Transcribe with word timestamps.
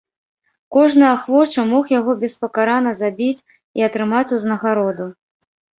Кожны 0.75 1.05
ахвочы 1.15 1.65
мог 1.73 1.93
яго 1.99 2.17
беспакарана 2.25 2.97
забіць 3.03 3.45
і 3.81 3.91
атрымаць 3.91 4.27
узнагароду. 4.41 5.05